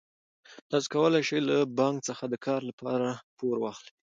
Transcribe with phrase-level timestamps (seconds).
[0.69, 3.07] تاسو کولای شئ له بانک څخه د کار لپاره
[3.37, 3.91] پور واخلئ.